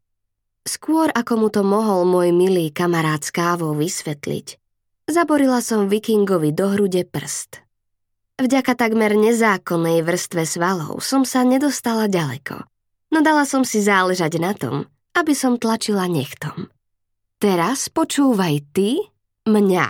Skôr 0.67 1.15
ako 1.15 1.33
mu 1.39 1.49
to 1.55 1.63
mohol 1.63 2.03
môj 2.03 2.35
milý 2.35 2.75
kamarát 2.75 3.23
s 3.23 3.31
kávou 3.31 3.79
vysvetliť, 3.79 4.59
zaborila 5.07 5.63
som 5.63 5.87
vikingovi 5.87 6.51
do 6.51 6.75
hrude 6.75 7.07
prst. 7.07 7.63
Vďaka 8.43 8.75
takmer 8.75 9.15
nezákonnej 9.15 10.03
vrstve 10.03 10.43
svalov 10.43 10.99
som 10.99 11.23
sa 11.23 11.47
nedostala 11.47 12.11
ďaleko, 12.11 12.67
no 13.11 13.19
dala 13.21 13.47
som 13.47 13.67
si 13.67 13.83
záležať 13.83 14.33
na 14.41 14.55
tom, 14.55 14.87
aby 15.15 15.35
som 15.35 15.59
tlačila 15.59 16.07
nechtom. 16.07 16.71
Teraz 17.41 17.89
počúvaj 17.91 18.63
ty 18.75 19.01
mňa, 19.49 19.87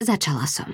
začala 0.00 0.46
som. 0.46 0.70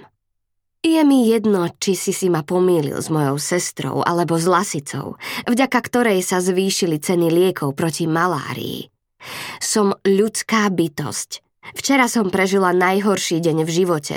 Je 0.85 1.01
mi 1.01 1.33
jedno, 1.33 1.73
či 1.81 1.97
si 1.97 2.13
si 2.13 2.29
ma 2.29 2.45
pomýlil 2.45 3.01
s 3.01 3.09
mojou 3.09 3.41
sestrou 3.41 4.05
alebo 4.05 4.37
s 4.37 4.45
lasicou, 4.45 5.17
vďaka 5.49 5.81
ktorej 5.81 6.21
sa 6.21 6.45
zvýšili 6.45 7.01
ceny 7.01 7.33
liekov 7.33 7.73
proti 7.73 8.05
malárii. 8.05 8.93
Som 9.65 9.97
ľudská 10.05 10.69
bytosť. 10.69 11.41
Včera 11.73 12.05
som 12.13 12.29
prežila 12.29 12.77
najhorší 12.77 13.41
deň 13.41 13.65
v 13.65 13.71
živote 13.73 14.17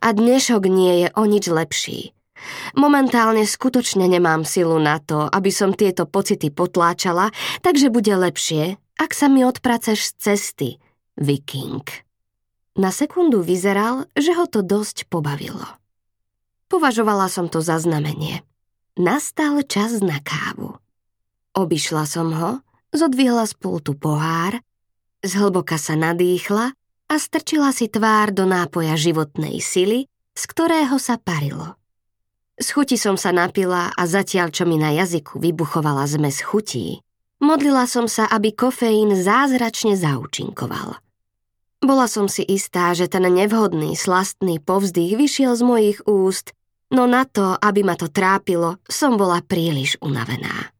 a 0.00 0.08
dnešok 0.08 0.64
nie 0.72 1.04
je 1.04 1.08
o 1.12 1.28
nič 1.28 1.52
lepší. 1.52 2.15
Momentálne 2.76 3.46
skutočne 3.46 4.06
nemám 4.10 4.46
silu 4.46 4.76
na 4.76 5.00
to, 5.00 5.26
aby 5.30 5.50
som 5.50 5.72
tieto 5.72 6.04
pocity 6.04 6.52
potláčala, 6.52 7.30
takže 7.64 7.92
bude 7.92 8.12
lepšie, 8.12 8.76
ak 8.96 9.10
sa 9.12 9.28
mi 9.28 9.44
odpraceš 9.44 10.10
z 10.10 10.12
cesty, 10.16 10.70
viking. 11.16 11.84
Na 12.76 12.92
sekundu 12.92 13.40
vyzeral, 13.40 14.04
že 14.12 14.36
ho 14.36 14.44
to 14.44 14.60
dosť 14.60 15.08
pobavilo. 15.08 15.64
Považovala 16.68 17.30
som 17.32 17.48
to 17.48 17.64
za 17.64 17.80
znamenie. 17.80 18.44
Nastal 19.00 19.64
čas 19.64 20.04
na 20.04 20.20
kávu. 20.20 20.76
Obišla 21.56 22.04
som 22.04 22.32
ho, 22.36 22.50
zodvihla 22.92 23.48
z 23.48 23.54
pultu 23.56 23.96
pohár, 23.96 24.60
zhlboka 25.24 25.80
sa 25.80 25.96
nadýchla 25.96 26.76
a 27.06 27.14
strčila 27.16 27.70
si 27.72 27.88
tvár 27.88 28.34
do 28.34 28.44
nápoja 28.44 28.98
životnej 28.98 29.62
sily, 29.62 30.10
z 30.36 30.42
ktorého 30.52 31.00
sa 31.00 31.16
parilo. 31.16 31.78
Z 32.56 32.72
chuti 32.72 32.96
som 32.96 33.20
sa 33.20 33.36
napila 33.36 33.92
a 33.92 34.02
zatiaľ, 34.08 34.48
čo 34.48 34.64
mi 34.64 34.80
na 34.80 34.88
jazyku 34.96 35.36
vybuchovala 35.36 36.08
zmes 36.08 36.40
chutí, 36.40 37.04
modlila 37.36 37.84
som 37.84 38.08
sa, 38.08 38.24
aby 38.32 38.56
kofeín 38.56 39.12
zázračne 39.12 39.92
zaučinkoval. 39.92 40.96
Bola 41.84 42.08
som 42.08 42.32
si 42.32 42.40
istá, 42.48 42.96
že 42.96 43.12
ten 43.12 43.28
nevhodný, 43.28 43.92
slastný 43.92 44.56
povzdych 44.56 45.20
vyšiel 45.20 45.52
z 45.52 45.62
mojich 45.62 45.98
úst, 46.08 46.56
no 46.88 47.04
na 47.04 47.28
to, 47.28 47.60
aby 47.60 47.84
ma 47.84 47.92
to 47.92 48.08
trápilo, 48.08 48.80
som 48.88 49.20
bola 49.20 49.44
príliš 49.44 50.00
unavená. 50.00 50.72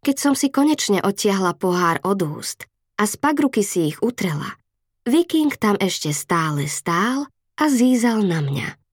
Keď 0.00 0.16
som 0.16 0.32
si 0.32 0.48
konečne 0.48 1.04
odtiahla 1.04 1.52
pohár 1.60 2.00
od 2.08 2.24
úst 2.24 2.64
a 2.96 3.04
z 3.04 3.20
pagruky 3.20 3.60
si 3.60 3.92
ich 3.92 4.00
utrela, 4.00 4.56
viking 5.04 5.52
tam 5.60 5.76
ešte 5.76 6.16
stále 6.16 6.64
stál 6.72 7.28
a 7.60 7.64
zízal 7.68 8.24
na 8.24 8.40
mňa. 8.40 8.85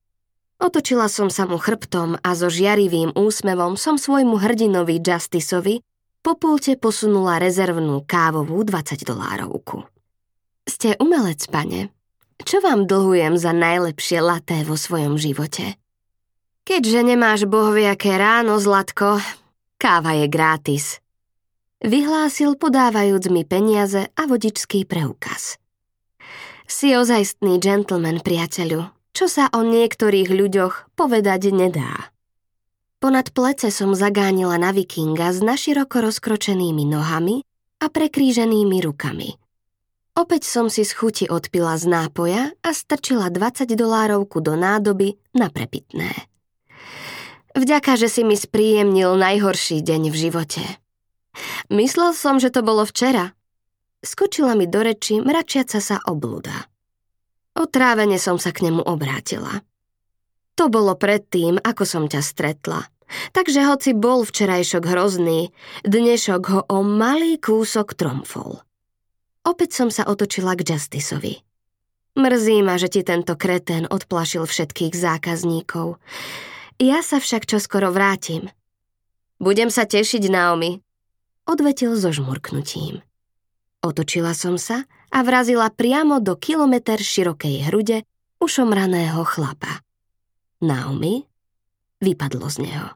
Otočila 0.61 1.09
som 1.09 1.31
sa 1.33 1.49
mu 1.49 1.57
chrbtom 1.57 2.19
a 2.21 2.29
so 2.37 2.49
žiarivým 2.49 3.13
úsmevom 3.17 3.77
som 3.77 3.97
svojmu 3.97 4.37
hrdinovi 4.37 5.01
Justiceovi 5.01 5.81
po 6.23 6.39
pulte 6.39 6.79
posunula 6.79 7.41
rezervnú 7.41 8.05
kávovú 8.07 8.63
20 8.63 9.03
dolárovku. 9.03 9.83
Ste 10.63 10.95
umelec, 11.01 11.43
pane. 11.51 11.91
Čo 12.39 12.63
vám 12.63 12.87
dlhujem 12.87 13.35
za 13.35 13.51
najlepšie 13.51 14.23
laté 14.23 14.63
vo 14.63 14.79
svojom 14.79 15.19
živote? 15.19 15.75
Keďže 16.63 16.99
nemáš 17.03 17.43
bohviaké 17.43 18.15
ráno, 18.15 18.55
Zlatko, 18.55 19.19
káva 19.75 20.15
je 20.15 20.31
gratis. 20.31 21.03
Vyhlásil 21.83 22.55
podávajúc 22.55 23.27
mi 23.27 23.43
peniaze 23.43 24.07
a 24.15 24.23
vodičský 24.23 24.87
preukaz. 24.87 25.59
Si 26.63 26.95
ozajstný 26.95 27.59
gentleman, 27.59 28.23
priateľu, 28.23 28.87
čo 29.13 29.29
sa 29.29 29.47
o 29.53 29.61
niektorých 29.61 30.29
ľuďoch 30.33 30.97
povedať 30.97 31.53
nedá. 31.53 32.11
Ponad 32.97 33.29
plece 33.29 33.69
som 33.69 33.93
zagánila 33.93 34.57
na 34.57 34.73
vikinga 34.73 35.29
s 35.29 35.39
naširoko 35.43 36.01
rozkročenými 36.01 36.87
nohami 36.89 37.45
a 37.83 37.85
prekríženými 37.91 38.77
rukami. 38.81 39.37
Opäť 40.13 40.45
som 40.45 40.69
si 40.69 40.85
z 40.85 40.93
chuti 40.93 41.25
odpila 41.25 41.73
z 41.77 41.89
nápoja 41.89 42.53
a 42.61 42.69
strčila 42.69 43.33
20 43.33 43.73
dolárovku 43.73 44.39
do 44.39 44.53
nádoby 44.53 45.17
na 45.33 45.49
prepitné. 45.49 46.13
Vďaka, 47.53 47.97
že 47.97 48.09
si 48.09 48.21
mi 48.25 48.33
spríjemnil 48.33 49.13
najhorší 49.13 49.81
deň 49.85 50.09
v 50.09 50.15
živote. 50.17 50.63
Myslel 51.69 52.13
som, 52.17 52.41
že 52.41 52.53
to 52.53 52.65
bolo 52.65 52.85
včera. 52.85 53.33
Skočila 54.01 54.57
mi 54.57 54.65
do 54.65 54.81
reči 54.81 55.21
mračiaca 55.21 55.81
sa 55.81 55.97
oblúda. 56.05 56.72
Otrávene 57.53 58.17
som 58.17 58.41
sa 58.41 58.49
k 58.49 58.65
nemu 58.65 58.81
obrátila. 58.81 59.61
To 60.57 60.69
bolo 60.69 60.97
predtým, 60.97 61.61
ako 61.61 61.83
som 61.85 62.03
ťa 62.09 62.21
stretla. 62.21 62.89
Takže 63.33 63.61
hoci 63.69 63.93
bol 63.93 64.25
včerajšok 64.25 64.83
hrozný, 64.89 65.53
dnešok 65.85 66.43
ho 66.49 66.61
o 66.65 66.81
malý 66.81 67.37
kúsok 67.37 67.93
tromfol. 67.93 68.65
Opäť 69.45 69.77
som 69.77 69.93
sa 69.93 70.09
otočila 70.09 70.57
k 70.57 70.65
Justiceovi. 70.65 71.45
Mrzí 72.17 72.57
ma, 72.65 72.77
že 72.77 72.89
ti 72.89 73.01
tento 73.05 73.37
kretén 73.37 73.85
odplašil 73.89 74.45
všetkých 74.45 74.93
zákazníkov. 74.93 75.97
Ja 76.81 77.05
sa 77.05 77.17
však 77.21 77.45
čoskoro 77.45 77.93
vrátim. 77.93 78.49
Budem 79.37 79.69
sa 79.69 79.85
tešiť, 79.85 80.29
Naomi, 80.29 80.81
odvetil 81.45 81.93
so 81.97 82.09
žmurknutím. 82.09 83.01
Otočila 83.83 84.31
som 84.31 84.55
sa 84.55 84.87
a 85.13 85.21
vrazila 85.21 85.69
priamo 85.69 86.17
do 86.17 86.33
kilometr 86.33 86.97
širokej 86.97 87.69
hrude 87.69 88.01
ušomraného 88.41 89.21
chlapa. 89.29 89.85
Naomi? 90.65 91.21
Vypadlo 92.01 92.49
z 92.49 92.57
neho. 92.65 92.89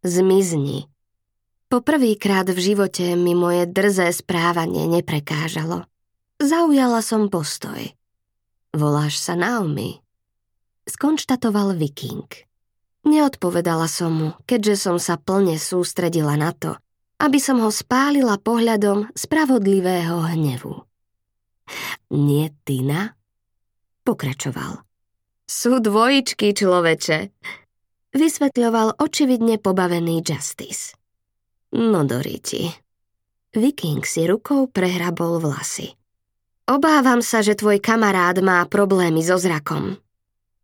Zmizni. 0.00 0.88
Poprvýkrát 1.70 2.48
v 2.50 2.58
živote 2.58 3.14
mi 3.14 3.36
moje 3.36 3.68
drzé 3.68 4.10
správanie 4.10 4.88
neprekážalo. 4.90 5.86
Zaujala 6.40 7.04
som 7.04 7.28
postoj. 7.28 7.92
Voláš 8.74 9.20
sa 9.20 9.36
Naomi? 9.36 10.00
Skonštatoval 10.88 11.76
Viking. 11.78 12.26
Neodpovedala 13.06 13.86
som 13.86 14.10
mu, 14.10 14.28
keďže 14.48 14.88
som 14.88 14.96
sa 14.98 15.20
plne 15.20 15.60
sústredila 15.60 16.34
na 16.34 16.50
to, 16.56 16.74
aby 17.20 17.38
som 17.38 17.60
ho 17.62 17.70
spálila 17.70 18.40
pohľadom 18.40 19.12
spravodlivého 19.14 20.24
hnevu. 20.34 20.89
Nie 22.10 22.54
Tina? 22.64 23.14
Pokračoval. 24.02 24.82
Sú 25.50 25.82
dvojičky, 25.82 26.54
človeče. 26.54 27.18
Vysvetľoval 28.14 28.98
očividne 28.98 29.58
pobavený 29.58 30.22
Justice. 30.22 30.98
No 31.74 32.02
doriti. 32.02 32.66
Viking 33.54 34.02
si 34.06 34.26
rukou 34.26 34.70
prehrabol 34.70 35.42
vlasy. 35.42 35.94
Obávam 36.70 37.18
sa, 37.18 37.42
že 37.42 37.58
tvoj 37.58 37.82
kamarát 37.82 38.38
má 38.38 38.62
problémy 38.70 39.26
so 39.26 39.34
zrakom. 39.38 39.98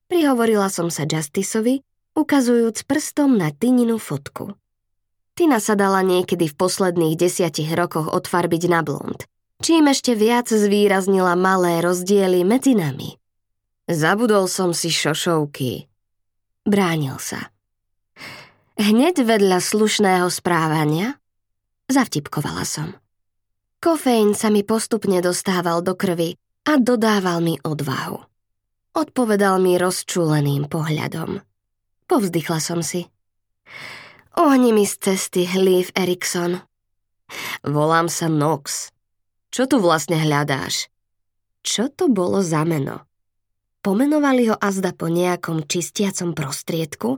Prihovorila 0.06 0.70
som 0.70 0.86
sa 0.86 1.02
Justiceovi, 1.02 1.82
ukazujúc 2.14 2.86
prstom 2.86 3.34
na 3.34 3.50
Tininu 3.50 3.98
fotku. 3.98 4.54
Tina 5.34 5.58
sa 5.58 5.75
dala 5.75 6.00
niekedy 6.06 6.46
v 6.46 6.54
posledných 6.54 7.18
desiatich 7.18 7.68
rokoch 7.75 8.06
odfarbiť 8.06 8.62
na 8.70 8.86
blond, 8.86 9.26
čím 9.62 9.92
ešte 9.92 10.12
viac 10.16 10.48
zvýraznila 10.48 11.36
malé 11.38 11.80
rozdiely 11.84 12.42
medzi 12.42 12.76
nami. 12.76 13.16
Zabudol 13.86 14.50
som 14.50 14.75
si 14.75 14.90
šošovky. 14.90 15.86
Bránil 16.66 17.16
sa. 17.22 17.54
Hneď 18.76 19.22
vedľa 19.22 19.62
slušného 19.62 20.26
správania 20.28 21.16
zavtipkovala 21.86 22.66
som. 22.66 22.98
Kofeín 23.78 24.34
sa 24.34 24.50
mi 24.50 24.66
postupne 24.66 25.22
dostával 25.22 25.80
do 25.80 25.94
krvi 25.94 26.34
a 26.66 26.81
dodával 26.81 27.38
mi 27.38 27.54
odvahu. 27.62 28.18
Odpovedal 28.96 29.62
mi 29.62 29.78
rozčúleným 29.78 30.66
pohľadom. 30.66 31.38
Povzdychla 32.09 32.59
som 32.59 32.81
si. 32.81 33.07
Ohni 34.35 34.72
mi 34.72 34.88
z 34.88 34.98
cesty 34.98 35.46
Leaf 35.54 35.92
Erikson. 35.94 36.64
Volám 37.62 38.11
sa 38.11 38.26
Nox. 38.26 38.90
Čo 39.57 39.64
tu 39.64 39.81
vlastne 39.81 40.21
hľadáš? 40.21 40.92
Čo 41.64 41.88
to 41.88 42.12
bolo 42.12 42.45
za 42.45 42.61
meno? 42.69 43.09
Pomenovali 43.81 44.53
ho 44.53 44.57
azda 44.61 44.92
po 44.92 45.09
nejakom 45.09 45.64
čistiacom 45.64 46.37
prostriedku? 46.37 47.16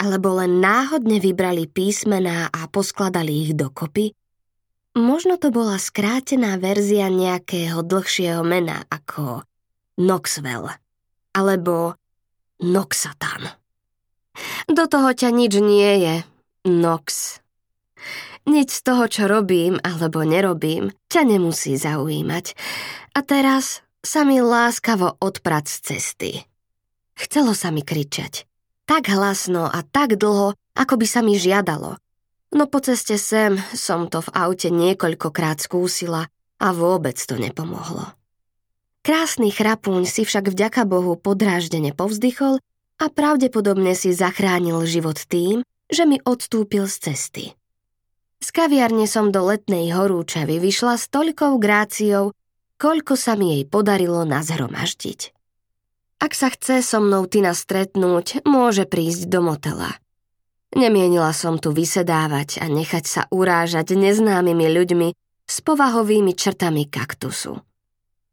Alebo 0.00 0.40
len 0.40 0.64
náhodne 0.64 1.20
vybrali 1.20 1.68
písmená 1.68 2.48
a 2.48 2.64
poskladali 2.72 3.44
ich 3.44 3.52
dokopy? 3.52 4.16
Možno 4.96 5.36
to 5.36 5.52
bola 5.52 5.76
skrátená 5.76 6.56
verzia 6.56 7.12
nejakého 7.12 7.84
dlhšieho 7.84 8.40
mena 8.40 8.80
ako 8.88 9.44
Noxwell 10.00 10.72
alebo 11.36 11.92
Noxatan. 12.64 13.52
Do 14.64 14.88
toho 14.88 15.12
ťa 15.12 15.28
nič 15.28 15.52
nie 15.60 15.92
je, 16.00 16.14
Nox. 16.72 17.36
Nič 18.46 18.78
z 18.78 18.80
toho, 18.86 19.10
čo 19.10 19.26
robím 19.26 19.74
alebo 19.82 20.22
nerobím, 20.22 20.94
ťa 21.10 21.26
nemusí 21.26 21.74
zaujímať. 21.74 22.54
A 23.12 23.18
teraz 23.26 23.82
sa 24.06 24.22
mi 24.22 24.38
láskavo 24.38 25.18
odprať 25.18 25.66
z 25.66 25.76
cesty. 25.82 26.32
Chcelo 27.18 27.58
sa 27.58 27.74
mi 27.74 27.82
kričať. 27.82 28.46
Tak 28.86 29.10
hlasno 29.10 29.66
a 29.66 29.82
tak 29.82 30.14
dlho, 30.14 30.54
ako 30.78 30.94
by 30.94 31.06
sa 31.10 31.26
mi 31.26 31.34
žiadalo. 31.34 31.98
No 32.54 32.70
po 32.70 32.78
ceste 32.78 33.18
sem 33.18 33.58
som 33.74 34.06
to 34.06 34.22
v 34.22 34.30
aute 34.30 34.70
niekoľkokrát 34.70 35.58
skúsila 35.58 36.30
a 36.62 36.68
vôbec 36.70 37.18
to 37.18 37.34
nepomohlo. 37.34 38.14
Krásny 39.02 39.50
chrapúň 39.50 40.06
si 40.06 40.22
však 40.22 40.54
vďaka 40.54 40.86
Bohu 40.86 41.18
podráždene 41.18 41.90
povzdychol 41.94 42.62
a 43.02 43.04
pravdepodobne 43.10 43.98
si 43.98 44.14
zachránil 44.14 44.86
život 44.86 45.18
tým, 45.18 45.66
že 45.90 46.06
mi 46.06 46.22
odstúpil 46.22 46.86
z 46.86 47.10
cesty. 47.10 47.44
Z 48.40 48.48
kaviarne 48.52 49.08
som 49.08 49.32
do 49.32 49.44
letnej 49.48 49.92
horúčavy 49.96 50.60
vyšla 50.60 51.00
s 51.00 51.08
toľkou 51.08 51.56
gráciou, 51.56 52.36
koľko 52.76 53.16
sa 53.16 53.34
mi 53.34 53.56
jej 53.56 53.64
podarilo 53.64 54.28
nazhromaždiť. 54.28 55.32
Ak 56.16 56.32
sa 56.32 56.48
chce 56.48 56.80
so 56.80 57.00
mnou 57.00 57.28
Tina 57.28 57.52
stretnúť, 57.52 58.44
môže 58.48 58.88
prísť 58.88 59.28
do 59.28 59.44
motela. 59.44 60.00
Nemienila 60.76 61.32
som 61.32 61.56
tu 61.56 61.72
vysedávať 61.72 62.60
a 62.60 62.68
nechať 62.68 63.04
sa 63.04 63.22
urážať 63.32 63.96
neznámymi 63.96 64.66
ľuďmi 64.68 65.08
s 65.46 65.56
povahovými 65.64 66.32
črtami 66.36 66.88
kaktusu. 66.88 67.60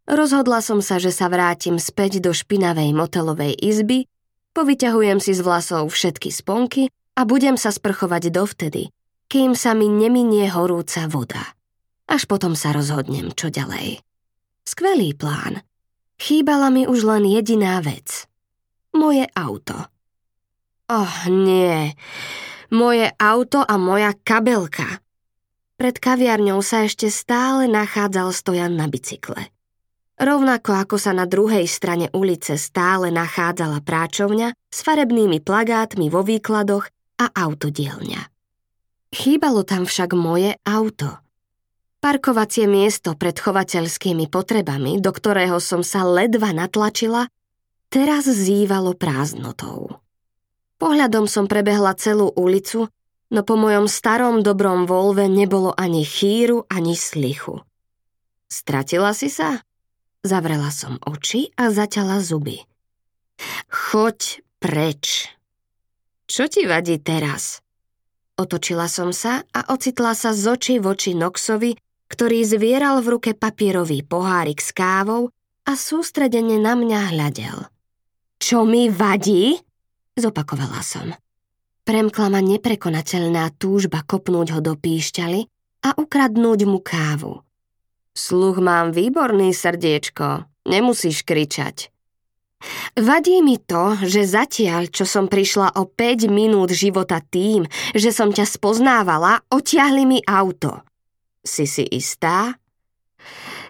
Rozhodla 0.04 0.60
som 0.60 0.84
sa, 0.84 1.00
že 1.00 1.16
sa 1.16 1.32
vrátim 1.32 1.80
späť 1.80 2.20
do 2.20 2.36
špinavej 2.36 2.92
motelovej 2.92 3.56
izby, 3.56 4.12
povyťahujem 4.52 5.24
si 5.24 5.32
z 5.32 5.40
vlasov 5.40 5.88
všetky 5.88 6.28
sponky 6.28 6.92
a 7.16 7.24
budem 7.24 7.56
sa 7.56 7.72
sprchovať 7.72 8.34
dovtedy, 8.34 8.92
kým 9.34 9.58
sa 9.58 9.74
mi 9.74 9.90
neminie 9.90 10.46
horúca 10.54 11.10
voda. 11.10 11.58
Až 12.06 12.30
potom 12.30 12.54
sa 12.54 12.70
rozhodnem, 12.70 13.34
čo 13.34 13.50
ďalej. 13.50 14.06
Skvelý 14.62 15.18
plán. 15.18 15.66
Chýbala 16.22 16.70
mi 16.70 16.86
už 16.86 17.02
len 17.02 17.26
jediná 17.26 17.82
vec. 17.82 18.30
Moje 18.94 19.26
auto. 19.34 19.90
Oh, 20.86 21.18
nie. 21.34 21.98
Moje 22.70 23.10
auto 23.18 23.66
a 23.66 23.74
moja 23.82 24.14
kabelka. 24.22 25.02
Pred 25.82 25.98
kaviarňou 25.98 26.62
sa 26.62 26.86
ešte 26.86 27.10
stále 27.10 27.66
nachádzal 27.66 28.30
stojan 28.30 28.78
na 28.78 28.86
bicykle. 28.86 29.50
Rovnako 30.22 30.78
ako 30.78 31.02
sa 31.02 31.10
na 31.10 31.26
druhej 31.26 31.66
strane 31.66 32.06
ulice 32.14 32.54
stále 32.62 33.10
nachádzala 33.10 33.82
práčovňa 33.82 34.54
s 34.70 34.80
farebnými 34.86 35.42
plagátmi 35.42 36.14
vo 36.14 36.22
výkladoch 36.22 36.86
a 37.18 37.26
autodielňa. 37.34 38.33
Chýbalo 39.14 39.62
tam 39.62 39.86
však 39.86 40.18
moje 40.18 40.58
auto. 40.66 41.22
Parkovacie 42.02 42.66
miesto 42.66 43.14
pred 43.14 43.38
chovateľskými 43.38 44.26
potrebami, 44.26 44.98
do 44.98 45.14
ktorého 45.14 45.62
som 45.62 45.86
sa 45.86 46.02
ledva 46.02 46.50
natlačila, 46.50 47.30
teraz 47.94 48.26
zývalo 48.26 48.98
prázdnotou. 48.98 50.02
Pohľadom 50.82 51.30
som 51.30 51.46
prebehla 51.46 51.94
celú 51.96 52.34
ulicu, 52.34 52.90
no 53.30 53.40
po 53.46 53.56
mojom 53.56 53.86
starom 53.86 54.42
dobrom 54.42 54.90
Volve 54.90 55.30
nebolo 55.30 55.72
ani 55.78 56.02
chýru, 56.04 56.66
ani 56.68 56.98
slichu. 56.98 57.62
Stratila 58.50 59.14
si 59.14 59.30
sa? 59.30 59.62
Zavrela 60.26 60.74
som 60.74 60.98
oči 61.06 61.54
a 61.54 61.70
zaťala 61.70 62.18
zuby. 62.18 62.66
Choď 63.70 64.42
preč. 64.58 65.30
Čo 66.26 66.50
ti 66.50 66.66
vadí 66.66 66.98
teraz? 66.98 67.64
Otočila 68.34 68.90
som 68.90 69.14
sa 69.14 69.46
a 69.54 69.70
ocitla 69.70 70.18
sa 70.18 70.34
z 70.34 70.50
očí 70.50 70.76
voči 70.82 71.14
Noxovi, 71.14 71.78
ktorý 72.10 72.42
zvieral 72.46 73.02
v 73.06 73.18
ruke 73.18 73.32
papierový 73.38 74.02
pohárik 74.02 74.58
s 74.60 74.74
kávou 74.74 75.30
a 75.64 75.72
sústredene 75.78 76.58
na 76.58 76.74
mňa 76.74 77.00
hľadel. 77.14 77.58
Čo 78.42 78.66
mi 78.66 78.90
vadí? 78.90 79.56
Zopakovala 80.18 80.82
som. 80.82 81.14
Premkla 81.86 82.28
ma 82.34 82.42
neprekonateľná 82.42 83.54
túžba 83.62 84.02
kopnúť 84.02 84.58
ho 84.58 84.60
do 84.60 84.74
píšťaly, 84.76 85.48
a 85.84 85.90
ukradnúť 86.00 86.60
mu 86.64 86.80
kávu. 86.80 87.44
Sluch 88.16 88.58
mám 88.64 88.96
výborný 88.96 89.52
srdiečko, 89.52 90.48
nemusíš 90.64 91.28
kričať. 91.28 91.92
Vadí 92.96 93.44
mi 93.44 93.60
to, 93.60 93.98
že 94.00 94.24
zatiaľ, 94.24 94.88
čo 94.88 95.04
som 95.04 95.28
prišla 95.28 95.76
o 95.82 95.90
5 95.90 96.30
minút 96.32 96.72
života 96.72 97.20
tým, 97.20 97.68
že 97.92 98.14
som 98.14 98.32
ťa 98.32 98.46
spoznávala, 98.48 99.44
otiahli 99.52 100.04
mi 100.08 100.20
auto. 100.24 100.86
Si 101.44 101.68
si 101.68 101.84
istá? 101.92 102.56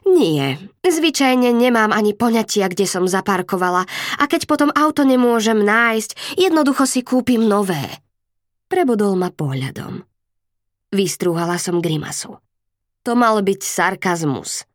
Nie, 0.04 0.60
zvyčajne 0.84 1.56
nemám 1.56 1.96
ani 1.96 2.12
poňatia, 2.12 2.68
kde 2.68 2.84
som 2.84 3.08
zaparkovala 3.08 3.88
a 4.20 4.24
keď 4.28 4.46
potom 4.46 4.70
auto 4.76 5.08
nemôžem 5.08 5.58
nájsť, 5.64 6.36
jednoducho 6.36 6.84
si 6.84 7.02
kúpim 7.02 7.40
nové. 7.40 7.82
Prebodol 8.68 9.16
ma 9.16 9.32
pohľadom. 9.32 10.04
Vystrúhala 10.94 11.58
som 11.58 11.82
grimasu. 11.82 12.38
To 13.08 13.12
mal 13.16 13.42
byť 13.42 13.62
sarkazmus. 13.64 14.68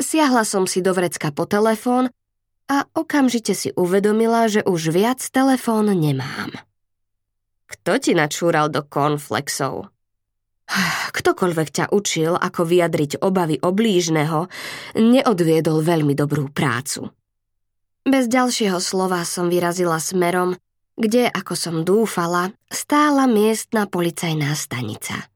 Siahla 0.00 0.44
som 0.44 0.64
si 0.66 0.82
do 0.84 0.92
vrecka 0.92 1.30
po 1.32 1.46
telefón 1.46 2.10
a 2.70 2.86
okamžite 2.94 3.50
si 3.58 3.74
uvedomila, 3.74 4.46
že 4.46 4.62
už 4.62 4.94
viac 4.94 5.18
telefón 5.34 5.90
nemám. 5.90 6.54
Kto 7.66 7.98
ti 7.98 8.14
načúral 8.14 8.70
do 8.70 8.86
konflexov? 8.86 9.90
Ktokoľvek 11.18 11.68
ťa 11.74 11.84
učil, 11.90 12.38
ako 12.38 12.62
vyjadriť 12.62 13.18
obavy 13.18 13.58
oblížneho, 13.58 14.46
neodviedol 14.94 15.82
veľmi 15.82 16.14
dobrú 16.14 16.46
prácu. 16.54 17.10
Bez 18.06 18.30
ďalšieho 18.30 18.78
slova 18.78 19.26
som 19.26 19.50
vyrazila 19.50 19.98
smerom, 19.98 20.54
kde, 20.94 21.26
ako 21.26 21.54
som 21.58 21.76
dúfala, 21.82 22.54
stála 22.70 23.26
miestna 23.26 23.90
policajná 23.90 24.54
stanica. 24.54 25.28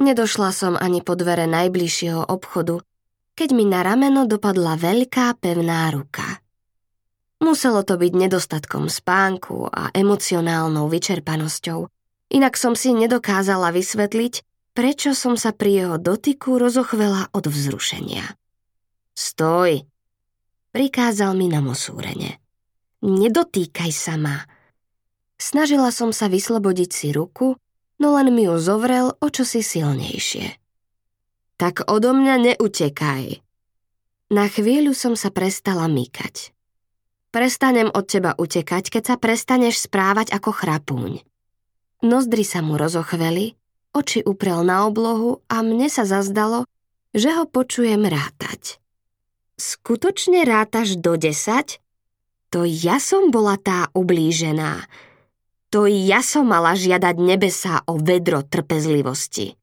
Nedošla 0.00 0.50
som 0.50 0.74
ani 0.74 1.04
po 1.04 1.14
dvere 1.14 1.46
najbližšieho 1.46 2.26
obchodu, 2.26 2.80
keď 3.38 3.48
mi 3.54 3.64
na 3.68 3.84
rameno 3.86 4.26
dopadla 4.26 4.76
veľká 4.76 5.36
pevná 5.38 5.88
ruka. 5.92 6.41
Muselo 7.42 7.82
to 7.82 7.98
byť 7.98 8.12
nedostatkom 8.14 8.86
spánku 8.86 9.66
a 9.66 9.90
emocionálnou 9.90 10.86
vyčerpanosťou, 10.86 11.90
inak 12.30 12.54
som 12.54 12.78
si 12.78 12.94
nedokázala 12.94 13.74
vysvetliť, 13.74 14.46
prečo 14.78 15.10
som 15.10 15.34
sa 15.34 15.50
pri 15.50 15.82
jeho 15.82 15.96
dotyku 15.98 16.54
rozochvela 16.54 17.34
od 17.34 17.50
vzrušenia. 17.50 18.38
Stoj, 19.18 19.82
prikázal 20.70 21.34
mi 21.34 21.50
na 21.50 21.58
mosúrene. 21.58 22.38
Nedotýkaj 23.02 23.90
sa 23.90 24.14
ma. 24.14 24.46
Snažila 25.34 25.90
som 25.90 26.14
sa 26.14 26.30
vyslobodiť 26.30 26.90
si 26.94 27.10
ruku, 27.10 27.58
no 27.98 28.06
len 28.14 28.30
mi 28.30 28.46
ju 28.46 28.54
zovrel 28.62 29.18
o 29.18 29.26
čosi 29.26 29.66
silnejšie. 29.66 30.62
Tak 31.58 31.90
odo 31.90 32.14
mňa 32.14 32.54
neutekaj. 32.54 33.42
Na 34.30 34.46
chvíľu 34.46 34.94
som 34.94 35.18
sa 35.18 35.34
prestala 35.34 35.90
mykať. 35.90 36.54
Prestanem 37.32 37.88
od 37.88 38.04
teba 38.04 38.36
utekať, 38.36 38.92
keď 38.92 39.02
sa 39.02 39.16
prestaneš 39.16 39.88
správať 39.88 40.36
ako 40.36 40.52
chrapúň. 40.52 41.24
Nozdry 42.04 42.44
sa 42.44 42.60
mu 42.60 42.76
rozochveli 42.76 43.56
oči 43.92 44.24
uprel 44.24 44.64
na 44.64 44.88
oblohu 44.88 45.44
a 45.52 45.60
mne 45.60 45.86
sa 45.92 46.08
zazdalo, 46.08 46.64
že 47.12 47.28
ho 47.36 47.44
počujem 47.44 48.08
rátať. 48.08 48.80
Skutočne 49.60 50.42
rátaš 50.48 50.96
do 50.96 51.14
desať? 51.14 51.78
To 52.50 52.64
ja 52.64 53.00
som 53.00 53.28
bola 53.28 53.60
tá 53.60 53.88
ublížená. 53.92 54.88
To 55.72 55.88
ja 55.88 56.20
som 56.20 56.52
mala 56.52 56.76
žiadať 56.76 57.16
nebesá 57.16 57.80
o 57.88 57.96
vedro 57.96 58.44
trpezlivosti. 58.44 59.56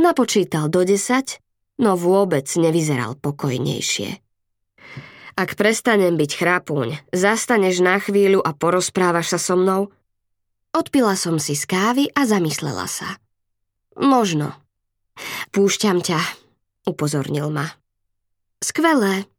Napočítal 0.00 0.72
do 0.72 0.88
desať, 0.88 1.40
no 1.76 1.98
vôbec 1.98 2.48
nevyzeral 2.56 3.18
pokojnejšie. 3.18 4.27
Ak 5.38 5.54
prestanem 5.54 6.18
byť 6.18 6.34
chrápuň, 6.34 7.14
zastaneš 7.14 7.78
na 7.78 8.02
chvíľu 8.02 8.42
a 8.42 8.50
porozprávaš 8.50 9.30
sa 9.30 9.38
so 9.38 9.54
mnou? 9.54 9.94
Odpila 10.74 11.14
som 11.14 11.38
si 11.38 11.54
z 11.54 11.62
kávy 11.62 12.10
a 12.10 12.26
zamyslela 12.26 12.90
sa. 12.90 13.22
Možno. 13.94 14.50
Púšťam 15.54 16.02
ťa, 16.02 16.18
upozornil 16.90 17.54
ma. 17.54 17.70
Skvelé, 18.58 19.30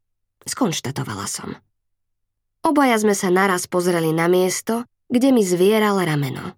skonštatovala 0.48 1.28
som. 1.28 1.60
Obaja 2.64 2.96
sme 2.96 3.12
sa 3.12 3.28
naraz 3.28 3.68
pozreli 3.68 4.16
na 4.16 4.32
miesto, 4.32 4.88
kde 5.12 5.36
mi 5.36 5.44
zvieral 5.44 6.00
rameno. 6.00 6.56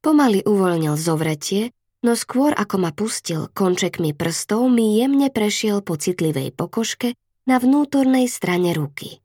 Pomaly 0.00 0.40
uvoľnil 0.40 0.96
zovretie, 0.96 1.68
no 2.00 2.16
skôr 2.16 2.56
ako 2.56 2.80
ma 2.80 2.96
pustil 2.96 3.44
končekmi 3.52 4.16
prstov, 4.16 4.72
mi 4.72 4.96
jemne 4.96 5.28
prešiel 5.28 5.84
po 5.84 6.00
citlivej 6.00 6.56
pokožke 6.56 7.12
na 7.44 7.60
vnútornej 7.60 8.28
strane 8.28 8.72
ruky. 8.72 9.20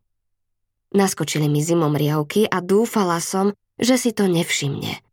Naskočili 0.96 1.48
mi 1.48 1.62
zimom 1.62 1.94
riavky 1.94 2.50
a 2.50 2.60
dúfala 2.64 3.22
som, 3.22 3.54
že 3.80 3.96
si 3.96 4.12
to 4.12 4.28
nevšimne– 4.28 5.00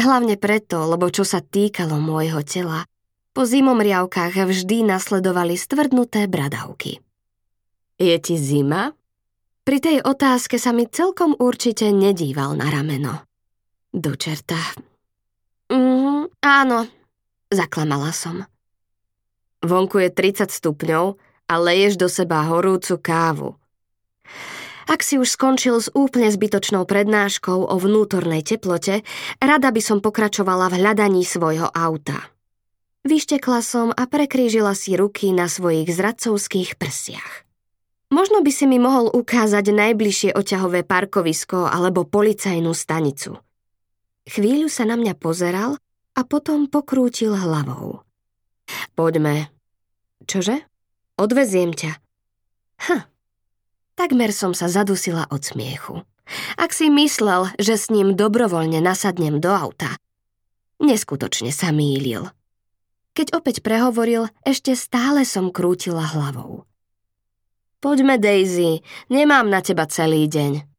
Hlavne 0.00 0.40
preto, 0.40 0.88
lebo 0.88 1.12
čo 1.12 1.28
sa 1.28 1.44
týkalo 1.44 2.00
môjho 2.00 2.40
tela, 2.40 2.88
po 3.36 3.44
zimomriavkách 3.44 4.48
vždy 4.48 4.88
nasledovali 4.88 5.60
stvrdnuté 5.60 6.24
bradavky. 6.24 7.04
Je 8.00 8.16
ti 8.16 8.40
zima? 8.40 8.96
Pri 9.60 9.76
tej 9.76 10.00
otázke 10.00 10.56
sa 10.56 10.72
mi 10.72 10.88
celkom 10.88 11.36
určite 11.36 11.92
nedíval 11.92 12.56
na 12.56 12.72
rameno. 12.72 13.28
Do 13.92 14.16
čerta. 14.16 14.56
Mm, 15.68 16.32
áno, 16.40 16.88
zaklamala 17.52 18.16
som. 18.16 18.48
Vonku 19.60 20.00
je 20.00 20.08
30 20.08 20.48
stupňov 20.48 21.20
a 21.50 21.58
leješ 21.58 21.98
do 21.98 22.06
seba 22.06 22.46
horúcu 22.46 22.94
kávu. 23.02 23.58
Ak 24.86 25.02
si 25.02 25.18
už 25.18 25.34
skončil 25.34 25.78
s 25.82 25.90
úplne 25.90 26.30
zbytočnou 26.30 26.86
prednáškou 26.86 27.66
o 27.66 27.76
vnútornej 27.78 28.46
teplote, 28.46 29.02
rada 29.42 29.70
by 29.70 29.82
som 29.82 29.98
pokračovala 29.98 30.70
v 30.70 30.82
hľadaní 30.82 31.26
svojho 31.26 31.70
auta. 31.70 32.30
Vyštekla 33.02 33.62
som 33.62 33.90
a 33.90 34.06
prekrížila 34.06 34.74
si 34.78 34.94
ruky 34.94 35.34
na 35.34 35.46
svojich 35.46 35.90
zradcovských 35.90 36.78
prsiach. 36.78 37.46
Možno 38.10 38.42
by 38.42 38.50
si 38.50 38.66
mi 38.66 38.82
mohol 38.82 39.06
ukázať 39.14 39.70
najbližšie 39.70 40.30
oťahové 40.34 40.82
parkovisko 40.82 41.70
alebo 41.70 42.02
policajnú 42.02 42.74
stanicu. 42.74 43.38
Chvíľu 44.26 44.66
sa 44.66 44.84
na 44.84 44.98
mňa 44.98 45.14
pozeral 45.16 45.78
a 46.18 46.20
potom 46.26 46.66
pokrútil 46.66 47.38
hlavou. 47.38 48.02
Poďme. 48.98 49.54
Čože? 50.26 50.69
Odveziem 51.20 51.76
ťa. 51.76 52.00
Hm, 52.88 53.04
Takmer 54.00 54.32
som 54.32 54.56
sa 54.56 54.72
zadusila 54.72 55.28
od 55.28 55.44
smiechu. 55.44 56.00
Ak 56.56 56.72
si 56.72 56.88
myslel, 56.88 57.52
že 57.60 57.76
s 57.76 57.92
ním 57.92 58.16
dobrovoľne 58.16 58.80
nasadnem 58.80 59.44
do 59.44 59.52
auta, 59.52 59.92
neskutočne 60.80 61.52
sa 61.52 61.68
mýlil. 61.68 62.32
Keď 63.12 63.36
opäť 63.36 63.60
prehovoril, 63.60 64.32
ešte 64.48 64.72
stále 64.72 65.28
som 65.28 65.52
krútila 65.52 66.08
hlavou. 66.16 66.64
Poďme, 67.84 68.16
Daisy, 68.16 68.80
nemám 69.12 69.52
na 69.52 69.60
teba 69.60 69.84
celý 69.84 70.24
deň. 70.32 70.69